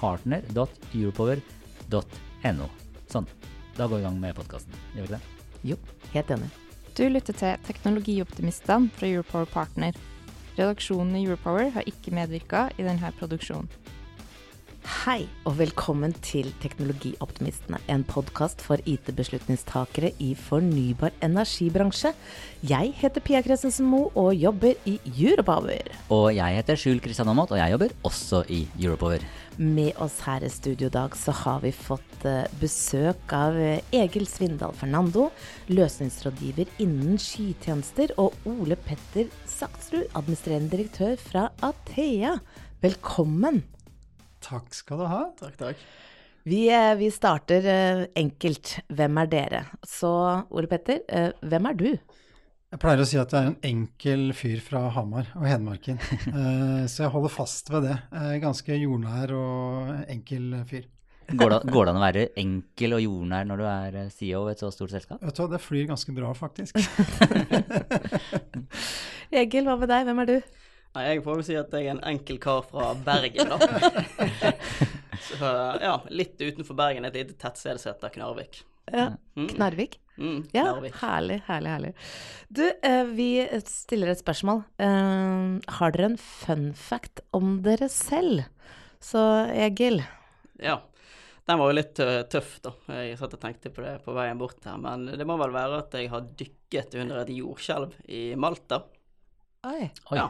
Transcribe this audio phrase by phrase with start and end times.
[0.00, 2.66] partner.europower.no.
[3.10, 3.26] Sånn.
[3.76, 4.72] Da går vi i gang med podkasten.
[4.96, 5.24] Gjør vi ikke det?
[5.70, 5.76] Jo,
[6.14, 6.48] helt enig.
[6.98, 9.92] Du lytter til Teknologioptimistene fra Europower Partner.
[10.58, 13.68] Redaksjonen i Europower har ikke medvirka i denne produksjonen.
[14.80, 22.14] Hei, og velkommen til Teknologioptimistene, en podkast for IT-beslutningstakere i fornybar energibransje.
[22.64, 25.90] Jeg heter Pia Christensen Moe og jobber i Europower.
[26.08, 29.26] Og jeg heter Skjul Kristian Aamodt, og jeg jobber også i Europower.
[29.60, 33.84] Med oss her i studio i dag så har vi fått eh, besøk av eh,
[33.92, 35.26] Egil Svindal Fernando,
[35.68, 42.38] løsningsrådgiver innen skytjenester, og Ole Petter Saksrud, administrerende direktør fra Athea.
[42.80, 43.60] Velkommen.
[44.40, 45.24] Takk skal du ha.
[45.38, 45.82] Takk, takk.
[46.48, 48.78] Vi, eh, vi starter eh, enkelt.
[48.88, 49.64] Hvem er dere?
[49.86, 50.10] Så
[50.50, 51.90] Ole Petter, eh, hvem er du?
[52.70, 55.98] Jeg pleier å si at jeg er en enkel fyr fra Hamar og Hedmarken.
[56.30, 57.96] Eh, så jeg holder fast ved det.
[58.14, 60.86] Eh, ganske jordnær og enkel fyr.
[61.30, 64.54] Går det, går det an å være enkel og jordnær når du er CEO i
[64.54, 65.20] et så stort selskap?
[65.22, 66.78] Vet du hva, det flyr ganske bra, faktisk.
[69.42, 70.08] Egil, hva med deg?
[70.08, 70.36] Hvem er du?
[70.96, 73.58] Nei, jeg får jo si at jeg er en enkel kar fra Bergen, da.
[75.30, 75.50] Så
[75.82, 78.62] ja, litt utenfor Bergen, et lite tettsted som heter Knarvik.
[78.90, 79.46] Ja, Mm.
[79.52, 80.00] Knarvik?
[80.18, 80.94] Mm, Ja, Knarvik.
[80.98, 81.92] herlig, herlig, herlig.
[82.50, 83.28] Du, eh, vi
[83.64, 84.64] stiller et spørsmål.
[84.82, 88.44] Eh, har dere en fun fact om dere selv?
[89.00, 89.22] Så
[89.54, 90.02] Egil,
[90.58, 90.80] Ja.
[91.46, 91.94] Den var jo litt
[92.30, 92.70] tøff, da.
[92.88, 94.76] Jeg satt og tenkte på det på veien bort her.
[94.78, 98.82] Men det må vel være at jeg har dykket under et jordskjelv i Malta.
[99.66, 99.88] Oi.
[100.12, 100.16] Oi.
[100.18, 100.28] Ja.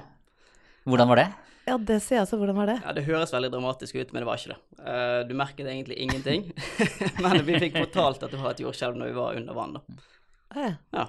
[0.89, 1.29] Hvordan var det?
[1.69, 2.39] Ja, det sier jeg altså.
[2.41, 2.77] Hvordan var det?
[2.83, 4.61] Ja, Det høres veldig dramatisk ut, men det var ikke det.
[4.81, 6.47] Uh, du merket egentlig ingenting.
[7.23, 10.01] men vi fikk fortalt at det var et jordskjelv når vi var under vann, da.
[10.57, 11.05] Ja.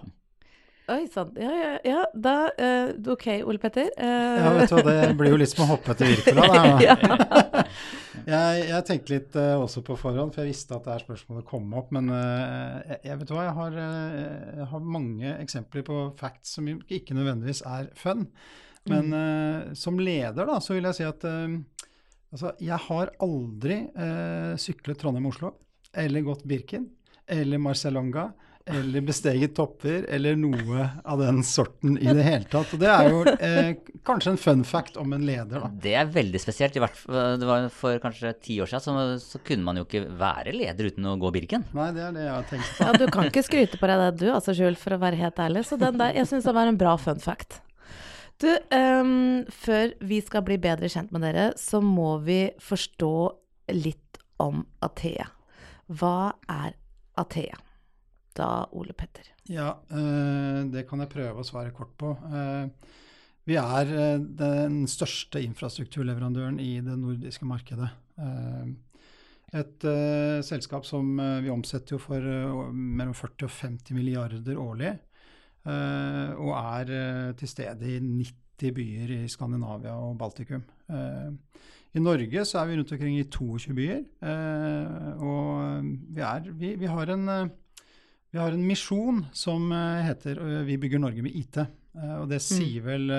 [0.91, 1.31] Oi sann.
[1.39, 2.03] Ja, ja, ja.
[2.13, 3.89] Da uh, Ok, Ole Petter.
[3.95, 4.37] Uh...
[4.37, 6.47] Ja, vet du hva, det blir jo litt som å hoppe etter Wirkola.
[6.51, 6.63] da.
[6.89, 7.65] ja.
[8.21, 11.71] Jeg, jeg tenkte litt også på forhånd, for jeg visste at det her spørsmålet kom
[11.79, 11.87] opp.
[11.95, 13.77] Men eh, jeg, jeg vet du hva, jeg har,
[14.59, 18.27] jeg har mange eksempler på facts som ikke nødvendigvis er fun.
[18.89, 21.57] Men eh, som leder da, så vil jeg si at eh,
[22.33, 25.53] altså, jeg har aldri eh, syklet Trondheim-Oslo,
[25.93, 26.87] eller gått Birken,
[27.31, 28.31] eller Marcialonga,
[28.71, 32.73] eller besteget topper, eller noe av den sorten i det hele tatt.
[32.75, 33.71] Og det er jo eh,
[34.07, 35.69] kanskje en fun fact om en leder, da.
[35.81, 36.77] Det er veldig spesielt.
[36.77, 39.87] I hvert fall, det var For kanskje ti år siden så, så kunne man jo
[39.87, 41.65] ikke være leder uten å gå Birken.
[41.77, 42.85] Nei, det er det jeg har tenkt på.
[42.85, 45.41] ja, du kan ikke skryte på deg det, du, altså, Skjul, for å være helt
[45.41, 45.65] ærlig.
[45.67, 47.61] Så den der, jeg syns det var en bra fun fact.
[48.41, 53.13] Du, um, før vi skal bli bedre kjent med dere, så må vi forstå
[53.77, 55.27] litt om Athea.
[55.91, 56.73] Hva er
[57.21, 57.59] Athea?
[58.33, 59.27] Da Ole Petter.
[59.51, 62.15] Ja, uh, det kan jeg prøve å svare kort på.
[62.31, 62.65] Uh,
[63.45, 67.91] vi er uh, den største infrastrukturleverandøren i det nordiske markedet.
[69.51, 69.83] Et
[70.45, 72.23] selskap som vi omsetter for
[72.71, 74.93] mellom 40 og 50 milliarder årlig.
[75.67, 80.63] Eh, og er eh, til stede i 90 byer i Skandinavia og Baltikum.
[80.89, 81.31] Eh,
[81.97, 84.03] I Norge så er vi rundt omkring i 22 byer.
[84.21, 87.51] eh, og vi, er, vi, vi har en
[88.31, 91.67] vi har en misjon som heter 'Vi bygger Norge med IT'.
[92.21, 93.11] Og det sier vel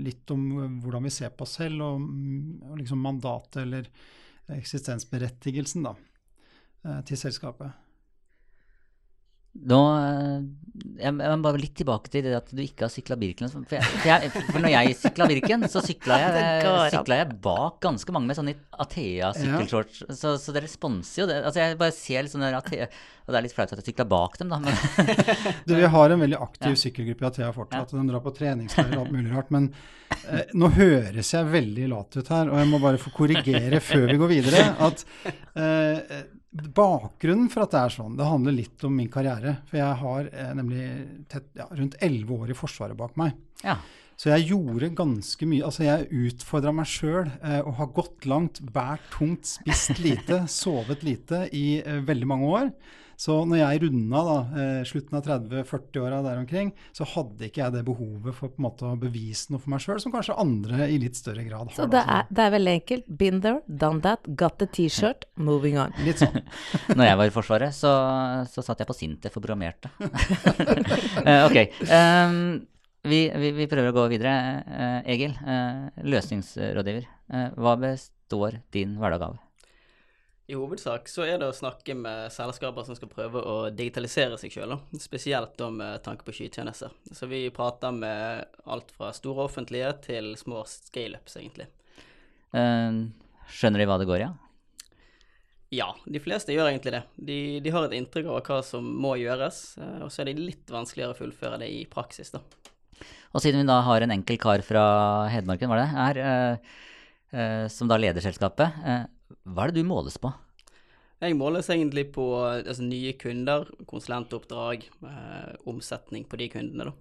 [0.00, 3.90] litt om hvordan vi ser på oss selv, og, mm, liksom mandatet eller
[4.48, 5.92] eksistensberettigelsen da,
[7.04, 7.68] til selskapet.
[9.68, 10.40] Nå, eh,
[11.02, 13.48] jeg, jeg må bare litt tilbake til det at du ikke har sykla Birken.
[13.50, 16.44] For, jeg, for, jeg, for når jeg sykla Birken, så sykla jeg,
[16.94, 20.04] sykla jeg bak ganske mange med sånne Athea-sykkelshorts.
[20.14, 21.40] Så, så det responser jo det.
[21.48, 24.06] Altså jeg bare ser litt sånne Athea Og det er litt flaut at jeg sykla
[24.14, 24.60] bak dem, da.
[24.62, 24.78] Men,
[25.68, 26.80] Du, vi har en veldig aktiv Ja.
[26.86, 27.92] sykkelgruppe i Athea fortsatt.
[27.92, 27.98] Ja.
[27.98, 29.50] De drar på treningsleir og alt mulig rart.
[29.54, 29.70] Men
[30.30, 34.06] eh, nå høres jeg veldig lat ut her, og jeg må bare få korrigere før
[34.14, 34.64] vi går videre.
[34.86, 35.02] At
[35.58, 39.58] eh, bakgrunnen for at det er sånn, det handler litt om min karriere.
[39.68, 40.84] For jeg har eh, nemlig
[41.30, 43.36] tett, ja, rundt elleve år i Forsvaret bak meg.
[43.64, 43.76] Ja.
[44.18, 45.62] Så jeg gjorde ganske mye.
[45.66, 51.04] Altså jeg utfordra meg sjøl eh, og har gått langt, båret tungt, spist lite, sovet
[51.06, 52.72] lite i eh, veldig mange år.
[53.18, 57.74] Så når jeg runda da, eh, slutten av 30-40-åra der omkring, så hadde ikke jeg
[57.74, 60.86] det behovet for på en måte å bevise noe for meg sjøl, som kanskje andre
[60.86, 61.74] i litt større grad har.
[61.74, 63.08] Så det er, det er veldig enkelt.
[63.18, 65.96] Been there, done that, got the T-shirt, moving on.
[66.06, 66.38] Litt sånn.
[66.98, 67.92] Når jeg var i Forsvaret, så,
[68.52, 69.90] så satt jeg på Sintef og programmerte.
[71.28, 71.56] Eh, ok.
[71.90, 72.36] Um,
[73.08, 74.32] vi, vi, vi prøver å gå videre.
[74.62, 75.34] Eh, Egil,
[76.06, 77.08] løsningsrådgiver.
[77.58, 79.36] Hva består din hverdag av?
[80.48, 84.54] I hovedsak så er det å snakke med selskaper som skal prøve å digitalisere seg
[84.54, 86.94] sjøl, spesielt med tanke på skytjenester.
[87.12, 91.66] Så vi prater med alt fra store offentlige til små scaleups, egentlig.
[92.56, 92.96] Eh,
[93.58, 94.24] skjønner de hva det går i?
[94.24, 94.30] Ja?
[95.68, 97.02] Ja, de fleste gjør egentlig det.
[97.20, 100.38] De, de har et inntrykk av hva som må gjøres, eh, og så er det
[100.40, 102.40] litt vanskeligere å fullføre det i praksis, da.
[103.36, 104.88] Og siden vi da har en enkel kar fra
[105.28, 106.74] Hedmarken, var det, her, eh,
[107.36, 109.04] eh, som da leder selskapet, eh,
[109.48, 110.30] hva er det du måles på?
[111.18, 116.92] Jeg måles egentlig på altså, nye kunder, konsulentoppdrag, eh, omsetning på de kundene, da.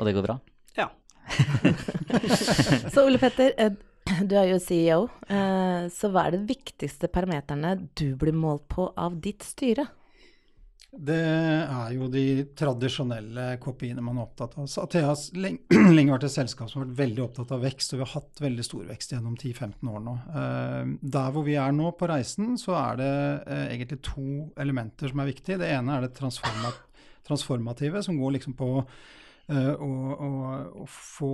[0.00, 0.36] Og det går bra?
[0.76, 0.90] Ja.
[2.92, 3.72] Så Ole Petter, eh,
[4.26, 5.06] du er jo CEO.
[5.28, 9.86] eh, Så hva er de viktigste parameterne du blir målt på av ditt styre?
[10.90, 14.66] Det er jo de tradisjonelle kopiene man er opptatt av.
[14.66, 18.00] Så Athea har lenge, vært et selskap som har vært veldig opptatt av vekst, og
[18.00, 20.16] vi har hatt veldig stor vekst gjennom 10-15 år nå.
[20.40, 23.12] Eh, der hvor vi er nå på reisen, så er det
[23.46, 24.26] eh, egentlig to
[24.60, 25.60] elementer som er viktige.
[25.62, 28.72] Det ene er det transformative, som går liksom på
[29.50, 30.28] eh, å, å,
[30.82, 31.30] å få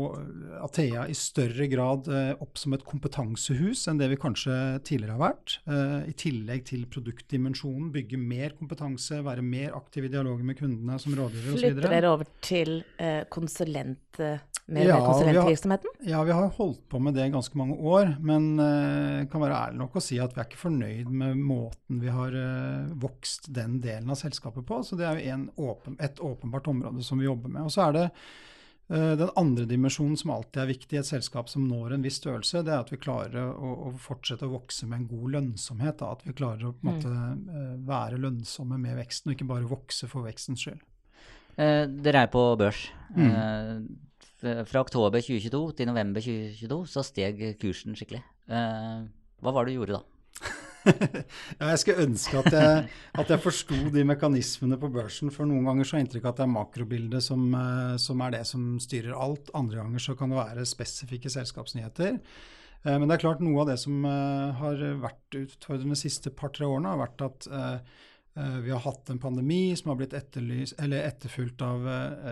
[0.65, 5.23] Athea i større grad eh, opp som et kompetansehus enn det vi kanskje tidligere har
[5.29, 5.59] vært.
[5.69, 10.99] Eh, I tillegg til produktdimensjonen, bygge mer kompetanse, være mer aktiv i dialogen med kundene
[11.03, 11.63] som rådgiver osv.
[11.63, 12.79] Flytter dere over til
[13.33, 14.21] konsulent,
[14.67, 17.77] med mer Ja, vi har, Ja, vi har holdt på med det i ganske mange
[17.79, 21.39] år, men uh, kan være ærlig nok å si at vi er ikke fornøyd med
[21.39, 22.35] måten vi har
[22.99, 24.81] vokst den delen av selskapet på.
[24.83, 25.47] Så det er jo en
[26.03, 27.67] et åpenbart område som vi jobber med.
[27.67, 28.06] Og så er det
[28.87, 32.61] den andre dimensjonen som alltid er viktig i et selskap som når en viss størrelse,
[32.63, 35.97] det er at vi klarer å, å fortsette å vokse med en god lønnsomhet.
[35.99, 36.13] Da.
[36.15, 39.73] At vi klarer å på en måte, eh, være lønnsomme med veksten, og ikke bare
[39.73, 40.85] vokse for vekstens skyld.
[41.57, 42.87] Eh, dere er på børs.
[43.17, 43.31] Mm.
[43.33, 48.23] Eh, fra oktober 2022 til november 2022 så steg kursen skikkelig.
[48.53, 49.07] Eh,
[49.43, 50.03] hva var det du gjorde da?
[51.61, 52.83] ja, jeg skulle ønske at jeg,
[53.21, 55.33] at jeg forsto de mekanismene på børsen.
[55.35, 58.23] For noen ganger så har jeg inntrykk av at det er makrobildet som, eh, som
[58.25, 59.53] er det som styrer alt.
[59.59, 62.19] Andre ganger så kan det være spesifikke selskapsnyheter.
[62.19, 66.35] Eh, Men det er klart noe av det som eh, har vært utfordrende de siste
[66.35, 67.51] par-tre årene, har vært at
[68.37, 71.87] vi har hatt en pandemi som har blitt etterfulgt av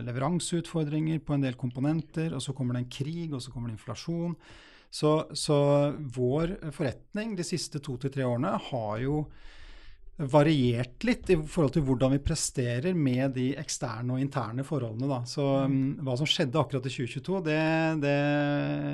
[0.04, 3.78] leveranseutfordringer på en del komponenter, og så kommer det en krig, og så kommer det
[3.78, 4.34] inflasjon.
[4.94, 5.56] Så, så
[6.14, 9.24] vår forretning de siste to til tre årene har jo
[10.16, 15.08] variert litt i forhold til hvordan vi presterer med de eksterne og interne forholdene.
[15.10, 15.18] Da.
[15.26, 17.56] Så um, hva som skjedde akkurat i 2022, det,
[18.04, 18.14] det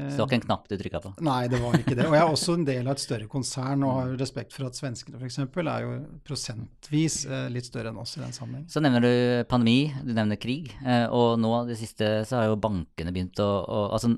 [0.09, 1.13] Så det var ikke en knapp du trykka på?
[1.27, 2.07] Nei, det var ikke det.
[2.09, 4.81] Og jeg er også en del av et større konsern og har respekt for at
[4.81, 5.39] svenskene f.eks.
[5.45, 5.93] er jo
[6.25, 8.65] prosentvis eh, litt større enn oss i den sammenheng.
[8.73, 9.13] Så nevner du
[9.53, 13.51] pandemi, du nevner krig, eh, og nå det siste så har jo bankene begynt å,
[13.61, 14.09] å Altså,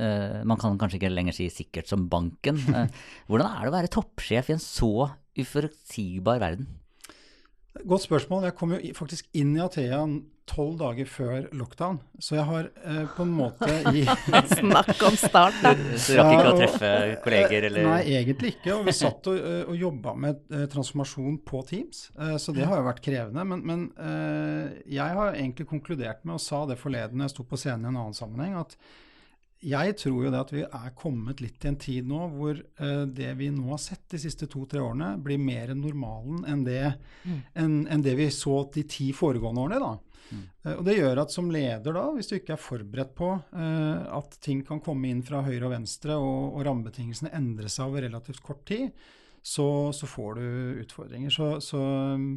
[0.00, 2.58] eh, man kan kanskje ikke lenger si sikkert som banken.
[3.28, 4.94] Hvordan er det å være toppsjef i en så
[5.38, 6.68] uforutsigbar verden?
[7.88, 8.44] Godt spørsmål.
[8.50, 10.02] Jeg kom jo faktisk inn i Athea
[10.48, 14.02] tolv dager før lockdown, så jeg har eh, på en måte i
[14.58, 15.72] Snakk om start, da.
[15.94, 16.90] Så du rakk ikke å treffe
[17.24, 17.86] kolleger, eller?
[17.86, 18.74] Nei, egentlig ikke.
[18.74, 22.66] Og vi satt og, eh, og jobba med eh, transformasjon på Teams, eh, så det
[22.68, 23.46] har jo vært krevende.
[23.52, 27.60] Men, men eh, jeg har egentlig konkludert med, og sa det forleden jeg sto på
[27.60, 28.76] scenen i en annen sammenheng, at
[29.62, 33.04] jeg tror jo det at vi er kommet litt i en tid nå hvor uh,
[33.06, 36.96] det vi nå har sett de siste to-tre årene, blir mer normalen enn det,
[37.54, 39.80] enn, enn det vi så de ti foregående årene.
[39.82, 39.92] da.
[40.64, 44.18] Eh, Og Det gjør at som leder, da, hvis du ikke er forberedt på uh,
[44.18, 48.06] at ting kan komme inn fra høyre og venstre, og, og rammebetingelsene endrer seg over
[48.08, 48.90] relativt kort tid,
[49.42, 51.30] så, så får du utfordringer.
[51.34, 51.80] Så, så,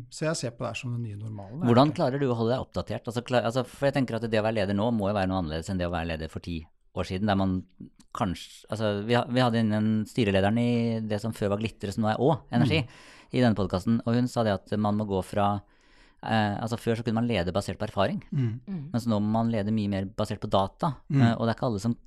[0.10, 1.62] så jeg ser på det her som den nye normalen.
[1.70, 3.06] Hvordan klarer du å holde deg oppdatert?
[3.06, 5.30] Altså, klar, altså, for jeg tenker at det å være leder nå må jo være
[5.30, 6.64] noe annerledes enn det å være leder for ti
[7.02, 7.64] år siden, der man
[8.16, 12.12] kanskje Altså, vi, vi hadde innen styrelederen i det som før var Glitre, som nå
[12.14, 12.80] er Å Energi,
[13.36, 15.62] i denne podkasten, og hun sa det at man må gå fra
[16.24, 18.90] eh, Altså, før så kunne man lede basert på erfaring, Mm.
[18.94, 21.22] mens nå må man lede mye mer basert på data, Mm.
[21.22, 21.98] eh, og det er ikke alle som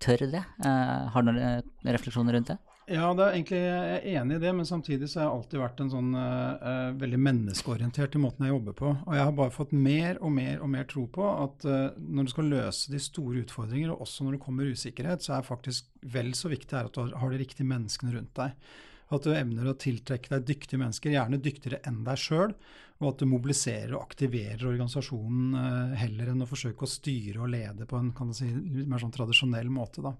[0.00, 0.44] tør det.
[0.64, 1.62] Eh, har du noen eh,
[1.92, 2.58] refleksjoner rundt det?
[2.90, 5.60] Ja, det er egentlig, jeg er enig i det, men samtidig så har jeg alltid
[5.62, 8.88] vært en sånn eh, veldig menneskeorientert i måten jeg jobber på.
[8.96, 12.26] Og jeg har bare fått mer og mer og mer tro på at uh, når
[12.26, 15.92] du skal løse de store utfordringer, og også når det kommer usikkerhet, så er faktisk
[16.10, 18.72] vel så viktig at du har, de riktige menneskene rundt deg.
[19.14, 22.56] At du evner å tiltrekke deg dyktige mennesker, gjerne dyktigere enn deg sjøl.
[23.02, 27.86] Og at du mobiliserer og aktiverer organisasjonen heller enn å forsøke å styre og lede
[27.86, 28.46] på en si,
[28.86, 30.02] mer sånn tradisjonell måte.
[30.02, 30.14] da.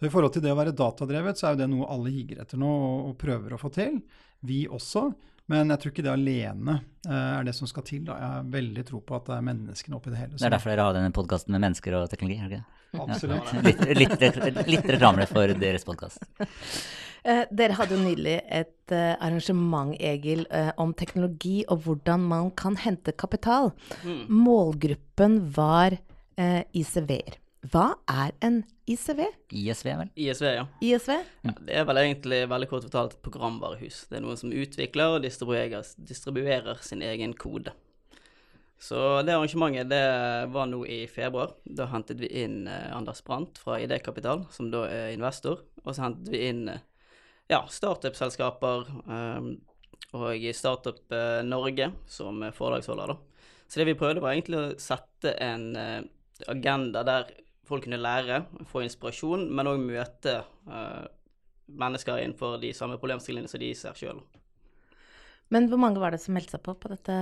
[0.00, 2.38] Så I forhold til det å være datadrevet, så er jo det noe alle higer
[2.40, 3.98] etter nå og, og prøver å få til.
[4.48, 5.10] Vi også.
[5.50, 8.06] Men jeg tror ikke det alene eh, er det som skal til.
[8.06, 8.16] da.
[8.16, 10.38] Jeg har veldig tro på at det er menneskene oppi det hele.
[10.38, 12.38] Det er derfor dere har denne podkasten med mennesker og teknologi?
[12.40, 12.78] er det ikke det?
[13.04, 13.52] Absolutt.
[14.00, 16.24] Litt, litt, litt reklame for deres podkast.
[17.20, 22.48] Eh, dere hadde jo nylig et eh, arrangement, Egil, eh, om teknologi og hvordan man
[22.56, 23.74] kan hente kapital.
[24.32, 25.98] Målgruppen var
[26.40, 27.36] eh, ICV-er.
[27.68, 29.20] Hva er en ICV?
[29.52, 30.10] ISV, vel?
[30.16, 30.64] ISV, ja.
[30.80, 31.10] ISV?
[31.44, 31.52] ja.
[31.60, 34.06] Det er vel egentlig veldig kort fortalt et programvarehus.
[34.08, 37.74] Det er noen som utvikler og distribuerer, distribuerer sin egen kode.
[38.80, 38.96] Så
[39.28, 40.04] det arrangementet det
[40.54, 41.52] var nå i februar.
[41.68, 45.60] Da hentet vi inn eh, Anders Brandt fra Idékapital, som da er investor.
[45.84, 46.80] Og så hentet vi inn eh,
[47.52, 49.50] ja, startup-selskaper eh,
[50.16, 53.20] og Startup eh, Norge som foredragsholder, da.
[53.68, 56.00] Så det vi prøvde, var egentlig å sette en eh,
[56.48, 57.28] agenda der
[57.70, 61.06] folk kunne lære, få inspirasjon, men òg møte uh,
[61.70, 64.20] mennesker innenfor de samme problemstillingene som de ser sjøl.
[65.50, 67.16] Men hvor mange var det som meldte seg på på dette?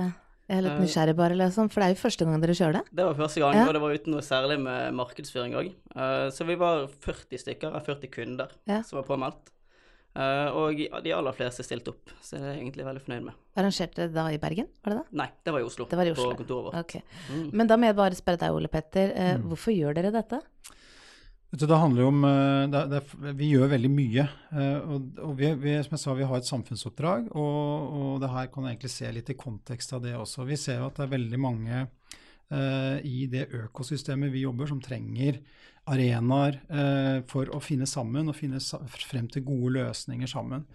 [0.49, 2.79] Jeg er litt Eh, nysgjerrig bare, liksom, for det er jo første gang dere kjører
[2.79, 2.83] det.
[2.97, 3.67] Det var første gang, Ja.
[3.67, 5.69] og det var uten noe særlig med markedsføring òg.
[6.33, 8.81] så vi var 40 stykker, av 40 kunder, Ja.
[8.81, 9.51] som var påmeldt.
[10.17, 13.37] Eh, og de aller fleste stilte opp, så det er jeg egentlig veldig fornøyd med.
[13.61, 15.17] Arrangerte dere da i Bergen, var det det?
[15.21, 15.85] Nei, det var i Oslo.
[15.91, 16.31] Det var i Oslo.
[16.33, 16.79] På kontoret vårt.
[16.81, 17.01] Okay.
[17.29, 17.45] Mm.
[17.53, 20.41] Men da må jeg bare spørre deg, Ole Petter, eh, hvorfor gjør dere dette?
[21.49, 23.03] Det handler jo om, eh, det, det,
[23.37, 24.25] Vi gjør veldig mye.
[24.53, 28.29] eh, Og, og vi, vi, som jeg sa, vi har et samfunnsoppdrag, og, og det
[28.29, 30.45] her kan jeg egentlig se litt i kontekst av det også.
[30.45, 31.87] Vi ser jo at det er veldig mange
[32.53, 35.39] uh, i det økosystemet vi jobber, som trenger
[35.89, 38.61] arenaer eh, for å finne sammen og finne
[39.09, 40.65] frem til gode løsninger sammen.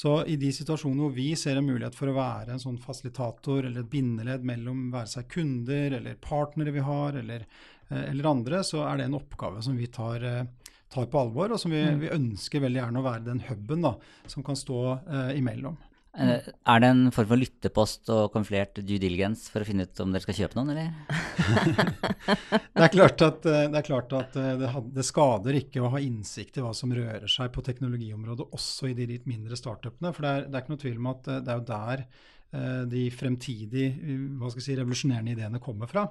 [0.00, 3.66] Så i de situasjonene hvor vi ser en mulighet for å være en sånn fasilitator
[3.66, 7.44] eller et bindeledd mellom være seg kunder eller partnere vi har, eller,
[7.88, 11.52] eh, eller andre, så er det en oppgave som vi tar, eh, tar på alvor,
[11.52, 13.86] og som vi, vi ønsker veldig gjerne å være den huben
[14.30, 15.76] som kan stå eh, imellom.
[16.18, 20.00] Eh, Er det en form for lyttepost og konflert due diligence for å finne ut
[20.02, 20.90] om dere skal kjøpe noen, eller?
[22.80, 26.00] Det er klart at, eh, det, er klart at eh, det, skader ikke å ha
[26.02, 30.12] innsikt i hva som rører seg på teknologiområdet, også i de litt mindre startupene.
[30.16, 32.04] For det er, det er ikke noe tvil om at det er jo der
[32.90, 36.06] de fremtidig eh, hva skal jeg si, revolusjonerende ideene kommer fra.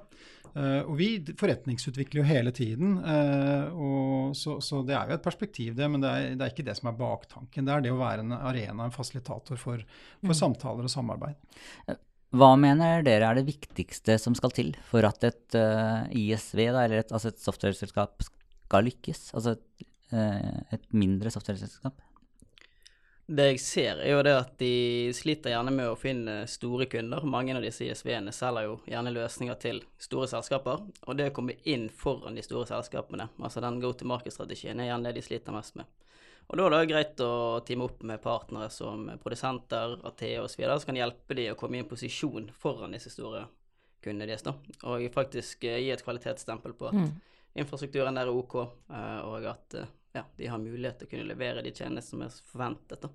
[0.50, 5.26] Eh, og vi forretningsutvikler jo hele tiden, eh, og så, så det er jo et
[5.26, 7.66] perspektiv, det, men det er, det er ikke det som er baktanken.
[7.66, 9.84] Det er det å være en arena, en fasilitator for,
[10.24, 11.38] for samtaler og samarbeid.
[12.30, 16.84] Hva mener dere er det viktigste som skal til for at et uh, ISV, da,
[16.84, 19.32] eller et, altså et softwareselskap, skal lykkes?
[19.34, 21.98] Altså et, uh, et mindre softwareselskap?
[23.30, 27.22] Det jeg ser, er jo det at de sliter gjerne med å finne store kunder.
[27.22, 30.82] Mange av disse ISV-ene selger jo gjerne løsninger til store selskaper.
[31.06, 34.90] Og det å komme inn foran de store selskapene, altså den go to market-strategien, er
[34.90, 35.86] gjerne det de sliter mest med.
[36.50, 37.30] Og da er det greit å
[37.62, 41.84] teame opp med partnere som produsenter, Athea osv., som kan hjelpe de å komme i
[41.84, 43.44] en posisjon foran disse store
[44.02, 44.42] kundene deres.
[44.42, 44.56] da.
[44.90, 46.98] Og faktisk eh, gi et kvalitetsstempel på at
[47.54, 48.58] infrastrukturen der er OK,
[48.90, 52.44] eh, og at eh, ja, de har mulighet til å kunne levere de tjenestene som
[52.44, 53.04] er forventet.
[53.04, 53.12] da.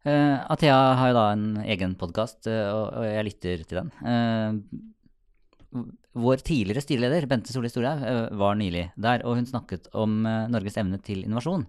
[0.00, 3.92] Uh, Athea har jo da en egen podkast, og, og jeg lytter til den.
[4.00, 10.24] Uh, vår tidligere styreleder, Bente Solli Storhaug, eh, var nylig der, og hun snakket om
[10.26, 11.66] eh, Norges evne til innovasjon.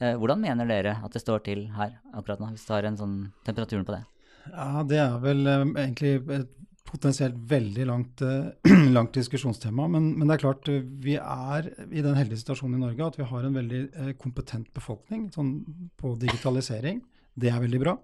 [0.00, 2.98] Eh, hvordan mener dere at det står til her akkurat nå, hvis du har en
[2.98, 4.02] sånn temperaturen på det?
[4.50, 6.54] Ja, det er vel eh, egentlig et
[6.88, 9.88] potensielt veldig langt, eh, langt diskusjonstema.
[9.88, 13.18] Men, men det er klart, eh, vi er i den heldige situasjonen i Norge at
[13.20, 15.52] vi har en veldig eh, kompetent befolkning sånn
[16.00, 17.02] på digitalisering.
[17.38, 17.94] Det er veldig bra.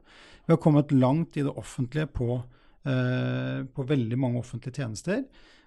[0.44, 2.36] Vi har kommet langt i det offentlige på,
[2.84, 5.22] på veldig mange offentlige tjenester.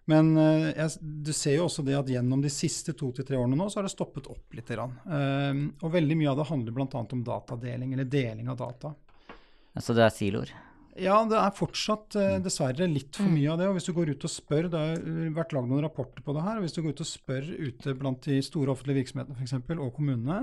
[0.08, 3.58] Men jeg, du ser jo også det at gjennom de siste to til tre årene
[3.60, 4.70] nå, så har det stoppet opp litt.
[4.72, 7.04] Eh, og veldig mye av det handler bl.a.
[7.18, 8.94] om datadeling, eller deling av data.
[9.76, 10.54] Altså det er siloer.
[10.98, 13.68] Ja, det er fortsatt eh, dessverre litt for mye av det.
[13.70, 16.34] og Hvis du går ut og spør, Det har eh, vært lagd noen rapporter på
[16.34, 16.58] det her.
[16.58, 19.84] og Hvis du går ut og spør ute blant de store offentlige virksomhetene for eksempel,
[19.84, 20.40] og kommunene,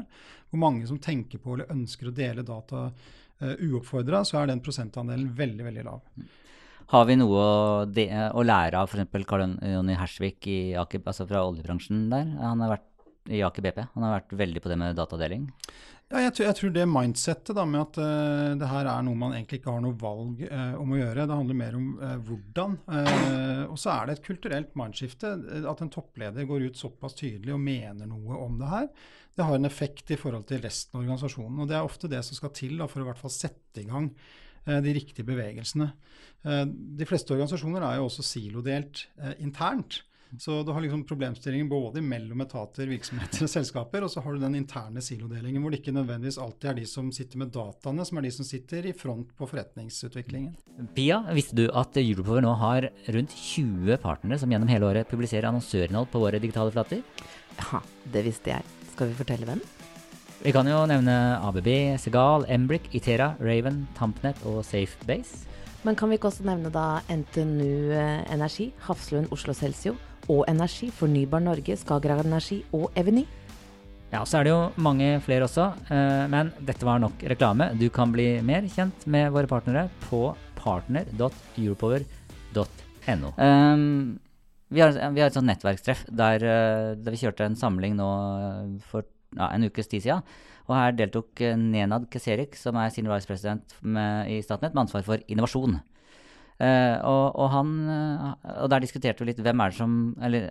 [0.50, 4.62] hvor mange som tenker på eller ønsker å dele data uh, uoppfordra, så er den
[4.62, 6.04] prosentandelen veldig veldig lav.
[6.92, 9.26] Har vi noe å, de, å lære av f.eks.
[9.26, 12.30] Karl Jonny Hersvik i Aker, altså fra oljebransjen der?
[12.44, 12.90] Han har vært
[13.32, 13.80] i Aker BP.
[13.94, 15.48] Han har vært veldig på det med datadeling.
[16.12, 19.18] Ja, jeg, tror, jeg tror det mindsettet da, med at uh, det her er noe
[19.18, 22.12] man egentlig ikke har noe valg uh, om å gjøre, det handler mer om uh,
[22.28, 22.76] hvordan.
[23.70, 25.32] og så er det et kulturelt mindskifte.
[25.70, 28.88] At en toppleder går ut såpass tydelig og mener noe om det her.
[29.34, 31.64] Det har en effekt i forhold til resten av organisasjonen.
[31.64, 33.82] Og det er ofte det som skal til da, for å i hvert fall sette
[33.82, 34.12] i gang
[34.64, 35.90] de riktige bevegelsene.
[36.40, 39.02] de fleste organisasjoner er jo også silodelt
[39.42, 39.98] internt.
[40.38, 44.42] Så du har liksom problemstillingen både mellom etater, virksomheter og selskaper, og så har du
[44.42, 48.18] den interne silodelingen hvor det ikke nødvendigvis alltid er de som sitter med dataene, som
[48.18, 50.54] er de som sitter i front på forretningsutviklingen.
[50.96, 55.50] Pia, visste du at Europower nå har rundt 20 partnere som gjennom hele året publiserer
[55.50, 57.04] annonsørinnhold på våre digitale flater?
[57.60, 58.76] Ja, det visste jeg.
[58.94, 59.62] Skal vi fortelle hvem?
[60.44, 61.14] Vi kan jo nevne
[61.46, 61.68] ABB,
[62.02, 65.46] Segal, Embrik, Itera, Raven, Tampnet og Safebase.
[65.84, 67.92] Men kan vi ikke også nevne da NTNU
[68.32, 69.94] Energi, Hafslund Oslo Celsio
[70.28, 73.24] og Energi, Fornybar Norge, Skagerrak Energi og Eveny.
[74.14, 77.72] Ja, så er det jo mange flere også, eh, men dette var nok reklame.
[77.80, 83.28] Du kan bli mer kjent med våre partnere på partner.europower.no.
[83.34, 84.22] Um, ehm,
[84.70, 88.10] vi, har, vi har et sånt nettverkstreff der, eh, der, vi kjørte en samling nå
[88.86, 89.02] for
[89.34, 90.22] ja, en ukes tid siden.
[90.68, 95.02] Og her deltok Nenad Keserik, som er senior vice president med, i Statnett, med ansvar
[95.04, 95.74] for innovasjon.
[96.54, 97.83] Uh, og, og, han,
[98.64, 100.50] og der diskuterte vi litt hvem er det som Eller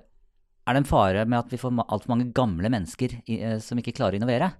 [0.64, 3.80] er det en fare med at vi får altfor mange gamle mennesker i, uh, som
[3.82, 4.54] ikke klarer å innovere?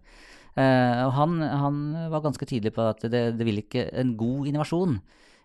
[0.54, 1.78] og han, han,
[2.14, 5.00] var ganske tydelig på at det, det vil ikke, en god innovasjon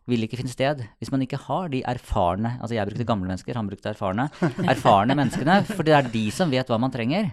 [0.05, 3.57] vil ikke finne sted hvis man ikke har de erfarne Altså jeg brukte gamle mennesker,
[3.57, 4.27] han brukte erfarne.
[4.69, 7.31] Erfarne menneskene, for det er de som vet hva man trenger.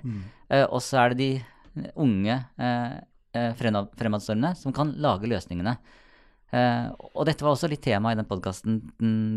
[0.48, 2.40] Uh, og så er det de unge
[3.36, 5.76] fremadstormene som kan lage løsningene.
[6.56, 8.78] Uh, og dette var også litt tema i den podkasten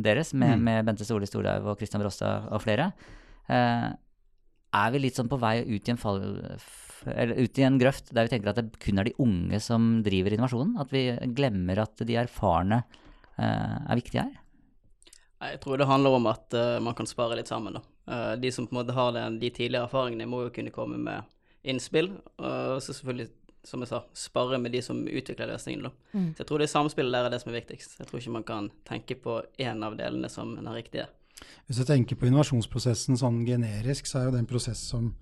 [0.05, 0.67] deres med, mm.
[0.69, 2.93] med, Bente Soli Storhaug og Christian Brosta og flere.
[3.51, 3.91] Uh,
[4.79, 6.21] er vi litt sånn på vei ut i, en fall,
[7.09, 9.89] eller ut i en grøft der vi tenker at det kun er de unge som
[10.07, 10.77] driver innovasjonen?
[10.79, 13.43] At vi glemmer at de erfarne uh,
[13.81, 14.37] er viktige her?
[15.49, 17.77] Jeg tror det handler om at man kan spare litt sammen.
[17.79, 18.35] Da.
[18.43, 21.29] de som på en måte har den, de tidligere erfaringene, må jo kunne komme med
[21.63, 22.09] innspill.
[22.43, 23.29] Og så selvfølgelig
[23.69, 25.93] som jeg sa, spare med de som utvikler løsningen.
[26.13, 26.33] Mm.
[26.35, 27.99] Så jeg tror det samspillet der er det som er viktigst.
[28.01, 31.09] Jeg tror ikke man kan tenke på én av delene som den riktige.
[31.69, 35.13] Hvis jeg tenker på innovasjonsprosessen sånn generisk, så er jo det en prosess som,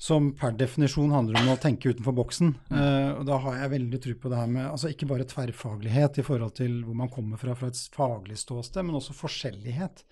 [0.00, 2.54] som per definisjon handler om å tenke utenfor boksen.
[2.70, 2.78] Mm.
[2.78, 6.18] Uh, og da har jeg veldig tro på det her med altså ikke bare tverrfaglighet
[6.22, 10.02] i forhold til hvor man kommer fra fra et faglig ståsted, men også forskjellighet.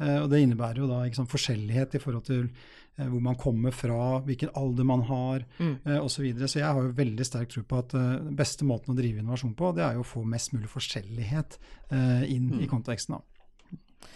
[0.00, 2.48] Uh, og det innebærer jo da sant, forskjellighet i forhold til
[2.96, 5.74] Eh, hvor man kommer fra, hvilken alder man har mm.
[5.84, 6.14] eh, osv.
[6.14, 6.48] Så, videre.
[6.48, 9.18] så jeg har jo veldig sterk tro på at uh, den beste måten å drive
[9.18, 11.58] innovasjon på, det er jo å få mest mulig forskjellighet
[11.90, 12.60] uh, inn mm.
[12.62, 13.18] i konteksten.
[13.18, 14.12] Da.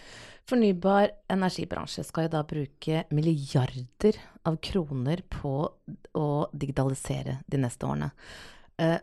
[0.49, 5.57] Fornybar energibransje skal jo da bruke milliarder av kroner på
[6.15, 8.13] å digitalisere de neste årene.
[8.79, 9.01] Uh,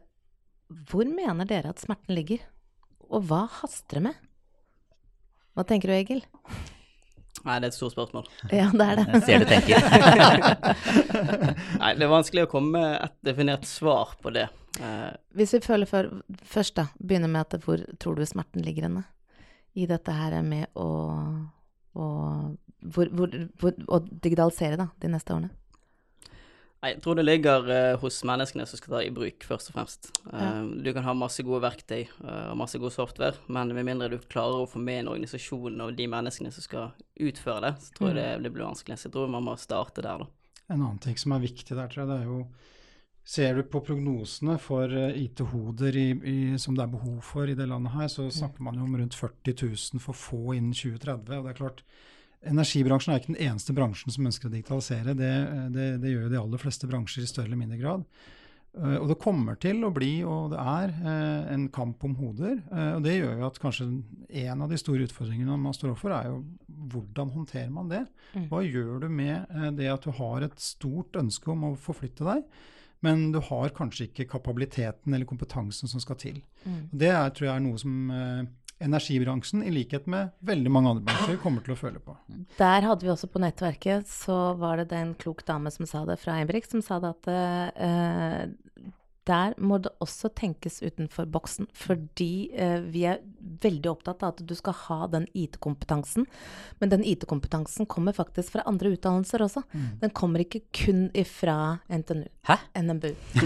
[0.88, 2.48] hvor mener dere at smerten ligger,
[3.12, 4.24] og hva haster det med?
[5.56, 6.24] Hva tenker du, Egil?
[7.46, 8.26] Nei, det er et stort spørsmål.
[8.50, 9.06] Ja, det er det.
[9.14, 9.84] Jeg ser du tenker.
[11.82, 14.48] Nei, det er vanskelig å komme med et definert svar på det.
[14.80, 16.10] Uh, Hvis vi føler for,
[16.44, 19.06] først, da, begynner med at hvor tror du smerten ligger henne?
[19.78, 20.90] I dette her med å,
[21.94, 22.08] å,
[22.96, 25.54] hvor, hvor, hvor, å digitalisere da, de neste årene?
[26.86, 30.10] Jeg tror det ligger uh, hos menneskene som skal ta i bruk, først og fremst.
[30.28, 30.52] Uh, ja.
[30.86, 34.20] Du kan ha masse gode verktøy uh, og masse god software, men med mindre du
[34.22, 38.12] klarer å få med en organisasjon og de menneskene som skal utføre det, så tror
[38.12, 38.46] jeg det, mm.
[38.46, 39.00] det blir vanskelig.
[39.00, 40.56] Så jeg tror man må starte der, da.
[40.66, 42.46] En annen ting som er viktig der, tror jeg, det er jo
[43.26, 45.96] Ser du på prognosene for IT-hoder
[46.62, 49.18] som det er behov for i det landet her, så snakker man jo om rundt
[49.18, 51.40] 40 000 for få innen 2030.
[51.40, 51.82] og det er klart
[52.46, 55.16] Energibransjen er ikke den eneste bransjen som ønsker å digitalisere.
[55.18, 55.34] Det,
[55.74, 58.06] det, det gjør jo de aller fleste bransjer i større eller mindre grad.
[58.76, 62.58] Uh, og det kommer til å bli, og det er, uh, en kamp om hoder.
[62.68, 63.88] Uh, og det gjør jo at kanskje
[64.44, 66.42] en av de store utfordringene man står overfor, er jo
[66.92, 68.04] hvordan håndterer man det?
[68.34, 68.50] Mm.
[68.52, 72.44] Hva gjør du med det at du har et stort ønske om å forflytte deg,
[73.06, 76.44] men du har kanskje ikke kapabiliteten eller kompetansen som skal til?
[76.66, 76.82] Mm.
[76.92, 78.12] Det er, tror jeg er noe som
[78.84, 82.16] energibransjen, i likhet med veldig mange andre bransjer, kommer til å føle på.
[82.60, 86.20] Der hadde vi også på nettverket, så var det en klok dame som sa det
[86.22, 88.92] fra Einbrik, som sa det at uh,
[89.26, 91.70] der må det også tenkes utenfor boksen.
[91.74, 93.24] Fordi uh, vi, er,
[93.62, 96.26] veldig opptatt av at du skal ha den IT-kompetansen.
[96.80, 99.64] Men den IT-kompetansen kommer faktisk fra andre utdannelser også.
[100.02, 102.26] Den kommer ikke kun ifra NTNU.
[102.46, 102.58] Hæ?
[102.82, 103.12] NMBU.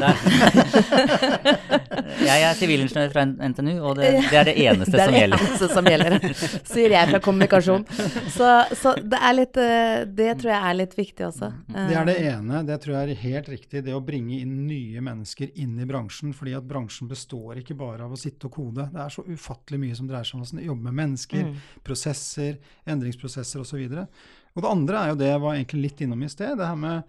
[2.29, 5.21] Jeg er sivilingeniør fra NTNU, og det, det er det eneste det er som det
[5.21, 5.43] gjelder.
[5.45, 6.17] eneste som gjelder,
[6.67, 7.85] sier jeg fra kommunikasjon.
[8.33, 11.51] Så, så det er litt eh, Det tror jeg er litt viktig også.
[11.69, 12.63] Det er det Eh, ene.
[12.67, 13.83] Det tror jeg er helt riktig.
[13.85, 16.33] Det å bringe inn nye mennesker inn i bransjen.
[16.35, 18.89] fordi at bransjen består ikke bare av å sitte og kode.
[18.93, 21.55] Det er så ufattelig mye som dreier seg om å jobbe med mennesker, Mm.
[21.83, 23.81] prosesser, endringsprosesser osv.
[23.91, 24.07] Og,
[24.55, 26.57] og det andre er jo det jeg var egentlig litt innom i sted.
[26.57, 27.03] det her med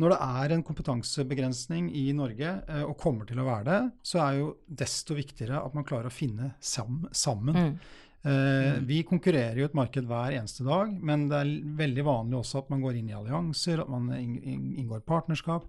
[0.00, 4.20] når det er en kompetansebegrensning i Norge, eh, og kommer til å være det, så
[4.22, 7.54] er jo desto viktigere at man klarer å finne sam sammen.
[7.56, 7.78] Mm.
[8.22, 12.62] Eh, vi konkurrerer jo et marked hver eneste dag, men det er veldig vanlig også
[12.62, 15.66] at man går inn i allianser, at man inngår partnerskap.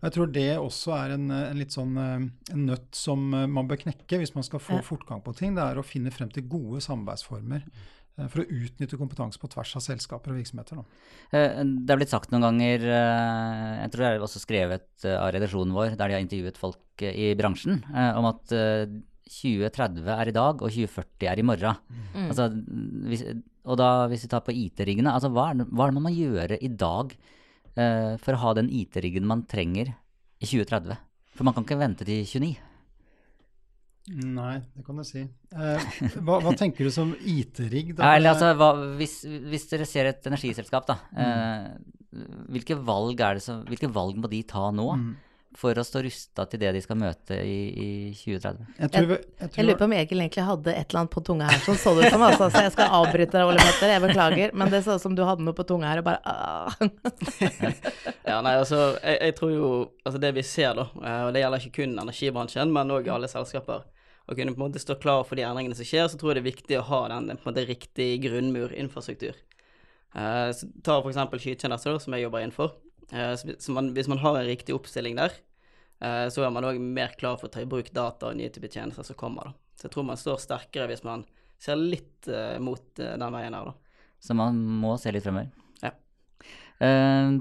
[0.00, 3.68] Jeg tror det også er en, en litt sånn eh, en nøtt som eh, man
[3.68, 4.84] bør knekke hvis man skal få Ja.
[4.86, 5.54] fortgang på ting.
[5.58, 9.74] Det er å finne frem til gode samarbeidsformer eh, for å utnytte kompetanse på tvers
[9.76, 10.80] av selskaper og virksomheter.
[10.80, 11.04] Da.
[11.36, 15.76] Eh, Det er blitt sagt noen ganger, jeg tror det er også skrevet av redaksjonen
[15.76, 17.82] vår, der de har intervjuet folk i bransjen,
[18.16, 18.86] om at eh,
[19.30, 21.76] 2030 er i dag, og 2040 er i morgen.
[22.16, 22.24] Mm.
[22.32, 22.48] Altså,
[23.12, 23.22] hvis,
[23.68, 26.58] og da, hvis vi tar på IT-riggene, altså hva hva er det man må gjøre
[26.58, 27.12] i dag
[27.76, 29.92] eh, for å ha den IT-riggen man trenger
[30.40, 30.98] i 2030?
[31.36, 32.58] For man kan ikke vente til 29.
[34.10, 35.22] Nei, det kan du si.
[35.54, 35.88] Eh,
[36.26, 37.94] hva, hva tenker du som IT-rigg?
[37.94, 38.08] da?
[38.08, 39.20] Ja, eller altså, hva, hvis,
[39.52, 40.96] hvis dere ser et energiselskap, da.
[41.14, 41.66] Eh,
[42.50, 45.10] hvilke, valg er det som, hvilke valg må de ta nå Mm.
[45.58, 48.66] For å stå rusta til det de skal møte i, i 2030?
[48.78, 51.10] Jeg tror, vi- jeg tror, Jeg lurer på om Egil egentlig hadde et eller annet
[51.16, 52.22] på tunga her, som så det ut som.
[52.22, 54.54] Altså, så jeg skal avbryte deg, Ole Petter, jeg beklager.
[54.54, 56.70] Men det så ut som du hadde noe på tunga her og bare ah.
[58.26, 59.70] Ja, nei, altså, jeg, jeg tror jo
[60.04, 63.28] Altså, det vi ser, da, eh, og det gjelder ikke kun energibransjen, men òg alle
[63.30, 63.84] selskaper,
[64.30, 66.40] å kunne på en måte stå klar for de endringene som skjer, så tror jeg
[66.40, 69.34] det er viktig å ha den på en måte riktig grunnmur, infrastruktur.
[70.14, 72.72] Uh, så ta for eksempel skytjenester, som jeg jobber innenfor.
[73.12, 75.32] Eh, så man, hvis man har en riktig oppstilling der,
[76.00, 78.50] eh, så er man òg mer klar for å ta i bruk data og nye
[78.52, 79.50] typer tjenester som kommer.
[79.50, 79.52] da.
[79.80, 81.24] Så jeg tror man står sterkere hvis man
[81.60, 83.74] ser litt eh, mot den veien her, da.
[84.20, 85.48] Så man må se litt fremover.
[85.80, 85.94] Ja.
[86.80, 87.40] Uh,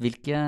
[0.00, 0.40] hvilke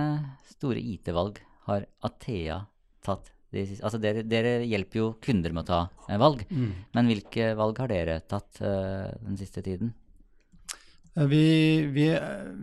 [0.49, 2.59] store IT-valg har Athea
[3.05, 3.31] tatt?
[3.53, 6.71] De, altså dere, dere hjelper jo kunder med å ta valg, Mm.
[6.95, 9.95] men hvilke valg har dere tatt uh, den siste tiden?
[11.13, 12.07] Vi, vi,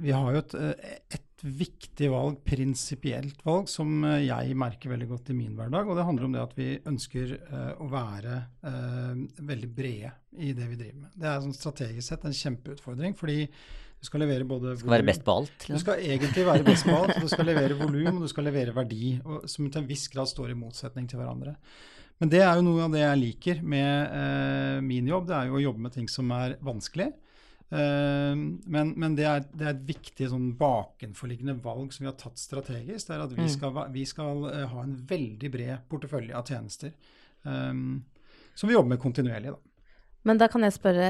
[0.01, 0.95] vi har jo et, eh,
[1.39, 5.87] et viktig valg, prinsipielt valg, som eh, jeg merker veldig godt i min hverdag.
[5.87, 10.51] Og det handler om det at vi ønsker eh, å være eh, veldig brede i
[10.57, 11.13] det vi driver med.
[11.15, 13.45] Det er sånn strategisk sett en kjempeutfordring, fordi
[13.99, 15.55] du skal levere både Skal være best på alt?
[15.59, 15.79] Du Liksom.
[15.83, 17.15] skal egentlig være best på alt.
[17.19, 19.15] Du skal levere volum, og du skal levere verdi,
[19.51, 21.55] som til en viss grad står i motsetning til hverandre.
[22.19, 25.27] Men det er jo noe av det jeg liker med min jobb.
[25.27, 27.09] Det er jo å jobbe med ting som er vanskelig.
[27.71, 32.17] Eh, men men det, er, det er et viktig sånn bakenforliggende valg som vi har
[32.17, 33.07] tatt strategisk.
[33.07, 33.49] Det er at vi Mm.
[33.53, 36.91] skal, vi skal eh, ha en veldig bred portefølje av tjenester.
[37.45, 38.03] um,
[38.55, 39.51] som vi jobber med kontinuerlig.
[39.53, 39.59] Da.
[40.27, 41.05] Men da kan jeg spørre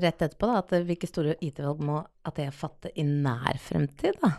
[0.00, 4.30] rett etterpå, da, at hvilke store IT-valg må Athea fatte i nær fremtid, da?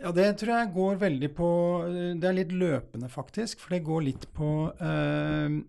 [0.00, 1.48] Ja, det tror jeg går veldig på
[2.18, 3.60] Det er litt løpende, faktisk.
[3.60, 4.48] For det går litt på
[4.80, 5.60] eh,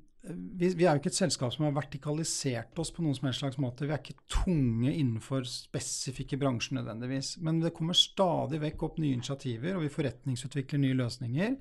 [0.58, 3.44] vi, vi er jo ikke et selskap som har vertikalisert oss på noen som helst
[3.44, 3.88] slags måte.
[3.88, 7.36] Vi er ikke tunge innenfor spesifikke bransjer nødvendigvis.
[7.46, 11.60] Men det kommer stadig vekk opp nye initiativer, og vi forretningsutvikler nye løsninger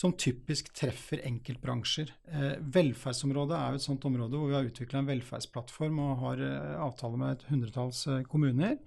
[0.00, 2.12] som typisk treffer enkeltbransjer.
[2.30, 6.44] Eh, velferdsområdet er jo et sånt område hvor vi har utvikla en velferdsplattform og har
[6.46, 8.78] eh, avtale med et hundretalls eh, kommuner.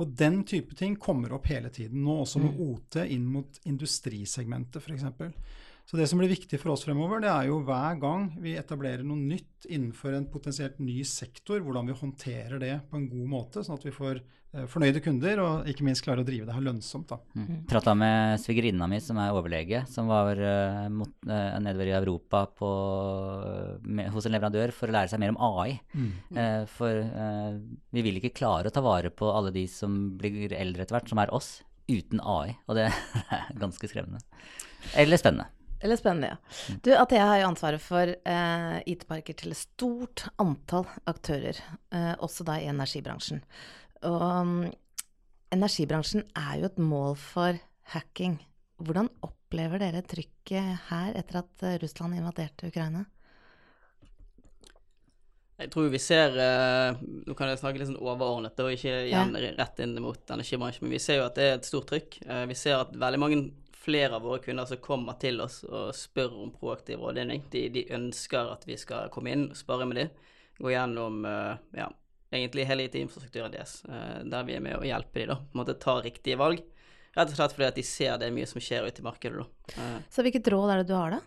[0.00, 4.80] Og den type ting kommer opp hele tiden, nå også med OT inn mot industrisegmentet
[4.80, 5.04] f.eks.
[5.90, 9.02] Så det som blir viktig for oss fremover, det er jo hver gang vi etablerer
[9.02, 13.64] noe nytt innenfor en potensielt ny sektor, hvordan vi håndterer det på en god måte,
[13.66, 16.62] sånn at vi får eh, fornøyde kunder og ikke minst klarer å drive det her
[16.62, 17.10] lønnsomt.
[17.10, 17.18] da.
[17.34, 17.66] Mm.
[17.74, 22.46] Prata med svigerinna mi, som er overlege, som var uh, mot, uh, nedover i Europa
[22.62, 22.72] på,
[23.82, 25.80] med, hos en leverandør for å lære seg mer om AI.
[26.38, 30.54] Eh, for eh, vi vil ikke klare å ta vare på alle de som blir
[30.54, 31.56] eldre etter hvert, som er oss,
[31.90, 32.54] uten AI.
[32.70, 32.92] Og det
[33.40, 34.22] er ganske skremmende.
[34.94, 35.50] Eller spennende.
[35.80, 36.36] Eller spennende, ja.
[36.84, 41.56] Du, Athea har jo ansvaret for eh, IT-parker til et stort antall aktører,
[41.96, 43.40] eh, også da i energibransjen.
[44.08, 44.58] Og um,
[45.52, 47.56] energibransjen er jo et mål for
[47.94, 48.36] hacking.
[48.80, 53.06] Hvordan opplever dere trykket her etter at eh, Russland invaderte Ukraina?
[55.60, 59.34] Jeg tror vi ser eh, Nå kan jeg snakke litt sånn overordnet og ikke igjen
[59.58, 62.20] rett inn mot energibransjen, men vi ser jo at det er et stort trykk.
[62.24, 63.40] Eh, vi ser at veldig mange
[63.80, 67.46] flere av våre kunder som kommer til oss og spør om proaktiv rådgivning.
[67.52, 70.10] De, de ønsker at vi skal komme inn og spare med dem,
[70.60, 71.86] gå gjennom eh, ja,
[72.32, 75.38] egentlig hele IT-infrastrukturen deres, eh, der vi er med å hjelpe dem, da.
[75.40, 76.60] På en måte ta riktige valg.
[77.16, 79.40] Rett og slett fordi at de ser det er mye som skjer ute i markedet,
[79.40, 79.74] da.
[79.80, 81.22] Eh, Så hvilket råd er det du har, da?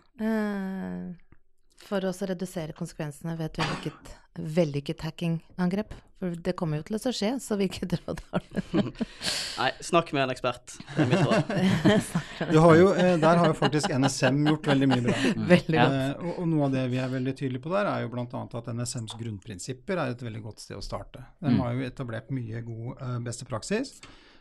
[1.84, 5.92] For å redusere konsekvensene ved et vellykket, vellykket hacking-angrep?
[6.22, 8.78] For det kommer jo til å skje, så hvilket råd har du?
[9.60, 10.76] Nei, snakk med en ekspert.
[10.94, 11.50] Det er mitt råd.
[12.64, 15.16] Har jo, eh, der har jo faktisk NSM gjort veldig mye bra.
[15.54, 15.96] Veldig godt.
[15.98, 18.24] Eh, og, og noe av det vi er veldig tydelige på der, er jo bl.a.
[18.60, 21.24] at NSMs grunnprinsipper er et veldig godt sted å starte.
[21.42, 21.58] De Mm.
[21.60, 23.92] har jo etablert mye god eh, beste praksis,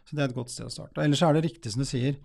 [0.07, 1.03] så det er et godt sted å starte.
[1.03, 2.15] Ellers er det riktig som du sier.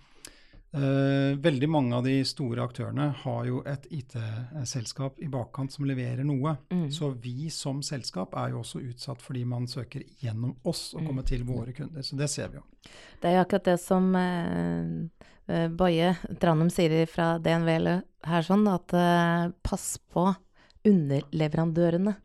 [0.74, 6.24] Eh, veldig mange av de store aktørene har jo et IT-selskap i bakkant som leverer
[6.24, 6.57] noe.
[6.70, 6.90] Mm.
[6.92, 11.07] Så vi som selskap er jo også utsatt fordi man søker gjennom oss og Mm.
[11.07, 12.02] kommer til våre kunder.
[12.02, 12.64] Så det ser vi jo.
[13.20, 15.09] Det er jo akkurat det som eh,
[15.48, 20.35] eh, Boje Tranum sier fra DNV her sånn, at eh, pass på
[20.87, 22.16] underleverandørene.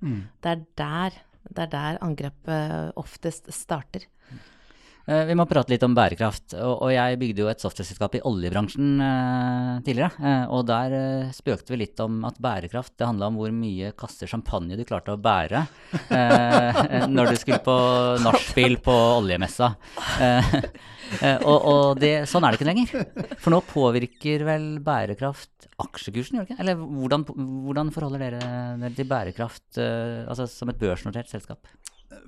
[0.42, 1.16] Det er der,
[1.50, 4.06] det er der angrepet oftest starter.
[4.32, 4.38] Eh,
[5.04, 6.54] Vi må prate litt om bærekraft.
[6.64, 10.16] Og, jeg bygde jo et software-selskap i oljebransjen eh, tidligere.
[10.24, 13.92] Eh, og der eh, spøkte vi litt om at bærekraft det handla om hvor mye
[14.00, 15.66] kasser champagne du klarte å bære
[16.08, 17.76] eh, når du skulle på
[18.24, 19.74] nachspiel på oljemessa.
[20.24, 20.56] Eh,
[21.20, 23.36] eh, og og det, sånn er det ikke lenger.
[23.44, 26.60] For nå påvirker vel bærekraft aksjekursen, gjør?
[26.64, 27.26] Eller hvordan,
[27.68, 28.42] hvordan forholder dere
[28.80, 31.68] dere til bærekraft eh, altså som et børsnotert selskap?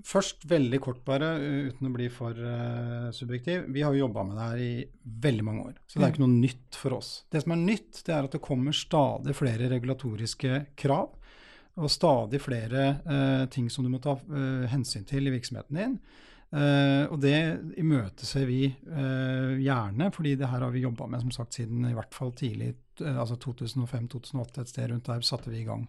[0.03, 3.69] Først veldig kort bare, uh, uten å bli for uh, subjektiv.
[3.73, 4.73] Vi har jo jobba med det her i
[5.25, 7.11] veldig mange år, så det er ikke noe nytt for oss.
[7.31, 11.15] Det som er nytt, det er at det kommer stadig flere regulatoriske krav.
[11.75, 15.99] Og stadig flere uh, ting som du må ta uh, hensyn til i virksomheten din.
[16.55, 17.39] Og det
[17.81, 22.13] imøteser vi gjerne, fordi det her har vi jobba med som sagt siden i hvert
[22.15, 22.69] fall tidlig,
[23.01, 25.83] altså 2005-2008, et sted rundt der satte vi i gang.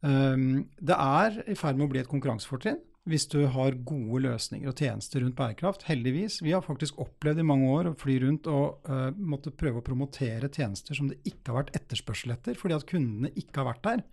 [0.00, 4.70] Um, det er i ferd med å bli et konkurransefortrinn hvis du har gode løsninger
[4.70, 5.84] og tjenester rundt bærekraft.
[5.86, 6.40] Heldigvis.
[6.42, 9.86] Vi har faktisk opplevd i mange år å fly rundt og uh, måtte prøve å
[9.86, 13.86] promotere tjenester som det ikke har vært etterspørsel etter, fordi at kundene ikke har vært
[13.86, 14.04] der.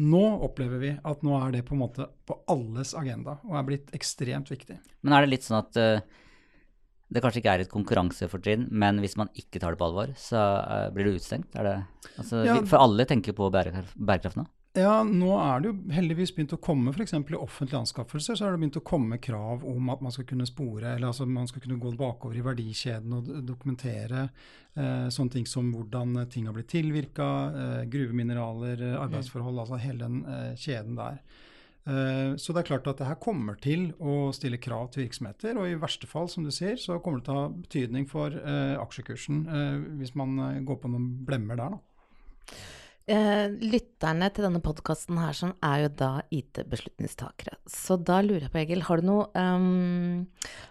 [0.00, 3.68] Nå opplever vi at nå er det på en måte på alles agenda og er
[3.68, 4.80] blitt ekstremt viktig.
[5.04, 6.24] Men er det litt sånn at uh,
[7.14, 10.40] det kanskje ikke er et konkurransefortrinn, men hvis man ikke tar det på alvor, så
[10.64, 11.12] uh, blir?
[11.12, 11.78] Er det,
[12.16, 12.56] altså, Ja.
[12.64, 14.48] for alle tenker på bærekraft, bærekraft nå?
[14.74, 17.12] Ja, nå er det jo heldigvis begynt å komme f.eks.
[17.14, 20.48] i offentlige anskaffelser, så er det begynt å komme krav om at man skal kunne
[20.50, 25.46] spore, eller altså man skal kunne gå bakover i verdikjeden og dokumentere eh, sånne ting
[25.46, 30.58] som hvordan eh, ting har blitt tilvirka, eh, gruvemineraler, eh, arbeidsforhold, altså hele den eh,
[30.58, 31.22] kjeden der.
[31.86, 35.54] Eh, så det er klart at det her kommer til å stille krav til virksomheter,
[35.54, 38.42] og i verste fall, som du sier, så kommer det til å ha betydning for
[38.82, 39.44] aksjekursen
[40.02, 40.34] hvis man
[40.66, 42.64] går på noen blemmer der, da.
[43.04, 47.58] Eh, lytterne til denne podkasten her sånn, er jo da IT-beslutningstakere.
[47.68, 50.22] Så da lurer jeg på, Egil, har du noe, um,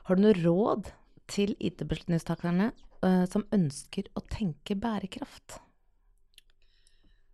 [0.08, 0.90] har du noe råd
[1.30, 2.72] til IT-beslutningstakerne
[3.06, 5.60] uh, som ønsker å tenke bærekraft?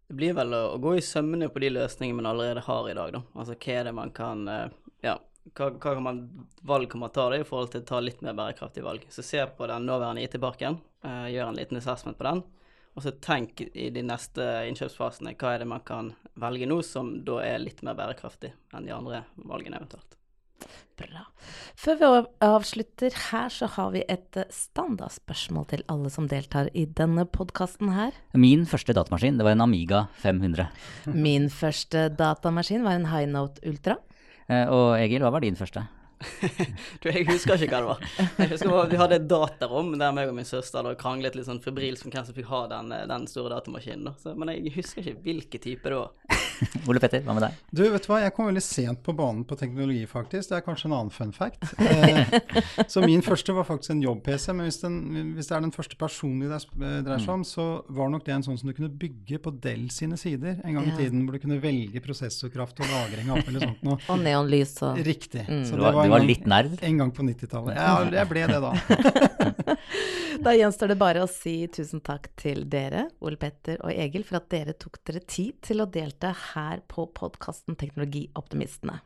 [0.09, 3.15] Det blir vel å, gå i sømmene på de løsningene man allerede har i dag,
[3.15, 3.23] da.
[3.39, 5.15] Altså hva er det man kan eh, Ja,
[5.53, 6.23] hva, hva kan man,
[6.65, 9.05] valg kan man ta det i forhold til å ta litt mer bærekraftige valg.
[9.13, 12.43] Så se på den nåværende IT-parken, uh, gjør en liten assessment på den.
[12.97, 17.19] Og så tenk i de neste innkjøpsfasene hva er det man kan velge nå som
[17.25, 20.15] da er litt mer bærekraftig enn de andre valgene eventuelt.
[20.99, 21.21] Bra.
[21.79, 22.07] Før vi
[22.43, 27.93] avslutter her, så har vi et eh, standardspørsmål til alle som deltar i denne podkasten
[27.95, 28.17] her.
[28.35, 30.67] Min første datamaskin, det var en Amiga 500.
[31.15, 33.95] Min første datamaskin var en High Note Ultra.
[34.49, 35.85] Eh, og Egil, hva var din første?
[37.01, 38.31] Du, jeg husker ikke hva det var.
[38.39, 41.61] Jeg husker Vi hadde et datarom der meg og min søster hadde kranglet litt sånn
[41.63, 44.09] febrilsk om hvem som fikk ha den, eh, den store datamaskinen.
[44.09, 44.15] Da.
[44.19, 46.38] Så, men jeg husker ikke hvilken type det var.
[46.89, 47.57] Ole Petter, hva med deg?
[47.71, 50.49] Du, vet du hva, jeg kom veldig sent på banen på teknologi, faktisk.
[50.51, 51.63] Det er kanskje en annen fun fact.
[51.89, 54.95] Eh, så min første var faktisk en jobb-PC, men hvis, den,
[55.35, 58.33] hvis det er den første personlige det eh, dreier seg om, så var nok det
[58.35, 60.93] en sånn som du kunne bygge på Dell sine sider en gang Ja.
[60.93, 63.97] i tiden, hvor du kunne velge prosessorkraft og lagring og alt mulig sånt noe.
[64.13, 65.43] Og neonlys og Riktig.
[65.47, 66.77] Så Du det var, du var gang- litt nerd.
[66.85, 67.75] En gang på 90-tallet.
[67.79, 69.79] Ja, jeg ble det da.
[70.45, 74.39] Da gjenstår det bare å si tusen takk til dere, Ole Petter og Egil, for
[74.39, 79.01] at dere tok dere tid til å delta her på podkasten Teknologioptimistene.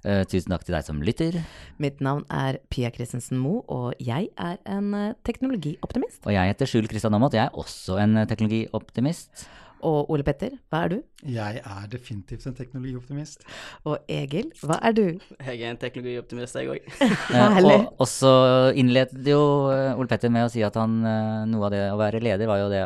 [0.00, 1.36] Eh, tusen takk til deg som lytter.
[1.82, 6.22] Mitt navn er Pia Christensen Moe, og jeg er en eh, teknologioptimist.
[6.24, 7.36] Og jeg heter Skjul Kristian Aamodt.
[7.36, 9.44] Jeg er også en eh, teknologioptimist.
[9.86, 10.98] Og Ole Petter, hva er du?
[11.30, 13.44] Jeg er definitivt en teknologioptimist.
[13.84, 15.04] Og Egil, hva er du?
[15.44, 16.90] Jeg er en teknologioptimist, jeg òg.
[17.30, 18.30] Eh, og, og så
[18.78, 21.98] innledet jo eh, Ole Petter med å si at han, eh, noe av det å
[22.00, 22.80] være leder var jo det,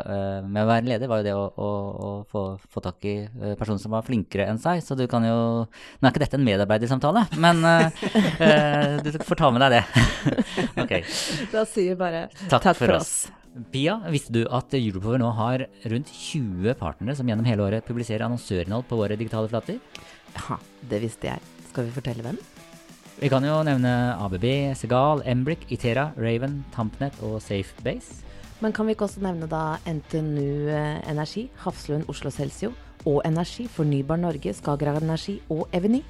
[0.44, 1.68] med å være leder var jo det å, å,
[2.07, 3.14] å få, få tak i
[3.59, 4.83] personer som var flinkere enn seg.
[4.85, 8.04] Så du kan jo Nå er ikke dette en medarbeidersamtale, men eh,
[8.44, 10.04] eh, du får ta med deg det.
[10.85, 10.94] ok.
[11.52, 13.14] Da sier vi bare Takk, for, oss.
[13.71, 18.25] Pia, visste du at Europower nå har rundt 20 partnere som gjennom hele året publiserer
[18.27, 19.79] annonsørinnhold på våre digitale flater?
[20.35, 20.59] Ja,
[20.90, 21.53] det visste jeg.
[21.69, 22.40] Skal vi fortelle hvem?
[23.21, 28.25] Vi kan jo nevne ABB, Segal, Embrick, Itera, Raven, Tampnet og Safebase.
[28.59, 32.73] Men kan vi ikke også nevne da NTNU eh, Energi, Hafslund Oslo Celsio
[33.07, 36.03] og Energi, Fornybar Norge, Skagerrak Energi og Eveny?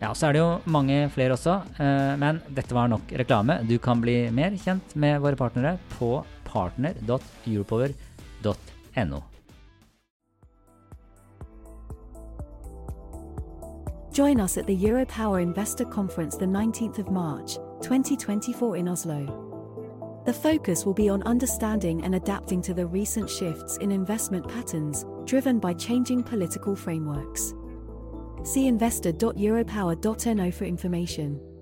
[0.00, 3.68] Ja, så er det jo mange flere også, eh, men dette var nok reklame.
[3.68, 9.20] Du kan bli mer kjent med våre partnere på partner.europower.no.
[14.16, 19.26] Join us at the Europower Investor Conference the 19th of March, 2024 in Oslo.
[20.24, 25.04] The focus will be on understanding and adapting to the recent shifts in investment patterns
[25.26, 27.52] driven by changing political frameworks.
[28.46, 31.55] See investor.europower.no for information.